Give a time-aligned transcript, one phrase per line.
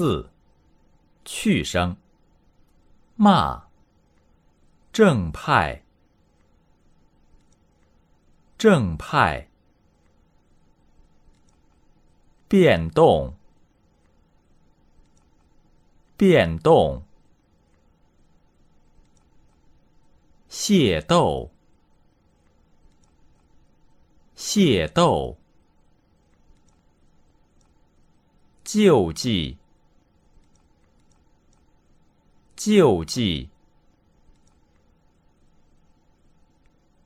[0.00, 0.30] 四，
[1.26, 1.94] 去声。
[3.16, 3.68] 骂，
[4.94, 5.84] 正派，
[8.56, 9.50] 正派。
[12.48, 13.36] 变动，
[16.16, 17.02] 变动。
[20.48, 21.50] 械斗，
[24.34, 25.36] 械斗。
[28.64, 29.59] 救济，
[32.62, 33.48] 救济。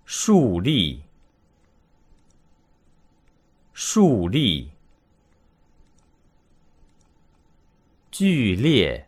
[0.05, 1.05] 树立，
[3.73, 4.73] 树立。
[8.11, 9.07] 剧烈，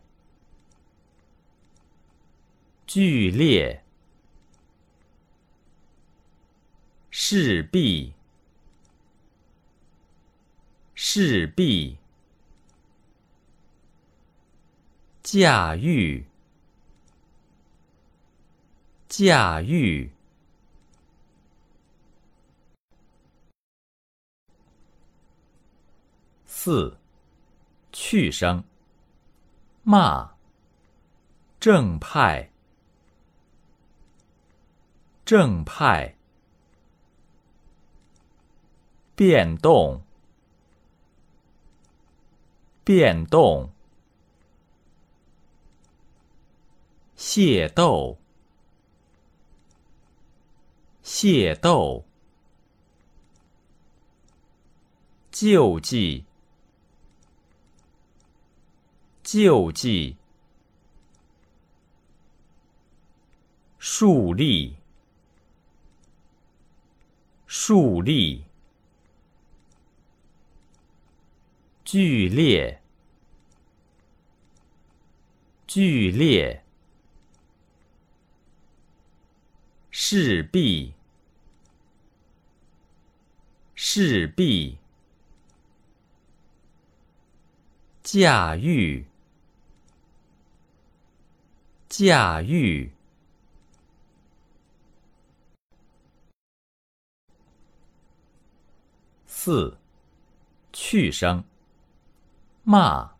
[2.85, 3.83] 剧烈。
[7.09, 8.13] 势必，
[10.95, 11.97] 势必。
[15.21, 16.25] 驾驭，
[19.17, 20.11] 驾驭。
[26.45, 26.99] 四，
[27.91, 28.63] 去声。
[29.81, 30.35] 骂，
[31.59, 32.51] 正派，
[35.25, 36.15] 正派。
[39.15, 40.03] 变动，
[42.83, 43.71] 变动。
[47.17, 48.19] 械斗，
[51.27, 52.05] 械斗。
[55.29, 56.23] 救济，
[59.23, 60.15] 救济。
[63.77, 64.77] 树立，
[67.45, 68.45] 树立。
[71.83, 72.81] 剧烈，
[75.67, 76.63] 剧烈。
[79.91, 80.93] 势必，
[83.79, 84.75] 势必。
[88.01, 89.05] 驾驭，
[91.87, 92.91] 驾驭。
[99.27, 99.77] 四，
[100.73, 101.43] 去声。
[102.63, 103.11] 骂，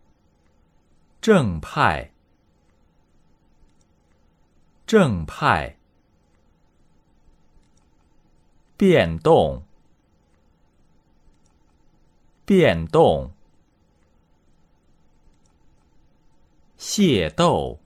[1.20, 2.10] 正派，
[4.84, 5.78] 正派。
[8.76, 9.62] 变动，
[12.48, 13.30] 变动。
[16.78, 17.78] 械斗，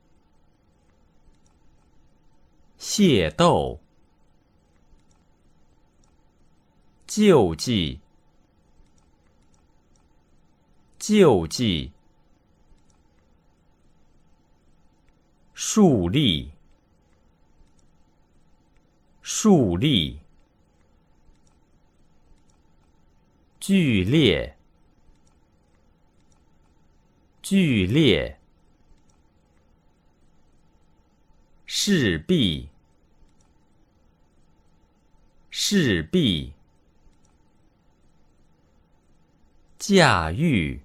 [2.78, 3.80] 械斗。
[7.08, 7.98] 救济，
[10.96, 11.90] 救济。
[15.54, 16.52] 树立，
[19.22, 20.20] 树立。
[23.62, 24.56] 剧烈，
[27.40, 28.36] 剧烈。
[31.64, 32.68] 势必，
[35.48, 36.52] 势必。
[39.78, 40.80] 驾驭，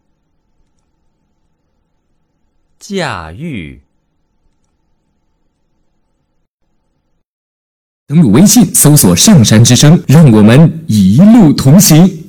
[2.77, 3.81] 驾驭。
[8.05, 12.26] 登录微信，搜索“上山之声”，让我们一路同行。